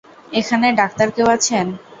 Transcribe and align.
এখানে 0.31 0.67
ডাক্তার 0.79 1.07
কেউ 1.15 1.27
আছেন? 1.35 1.65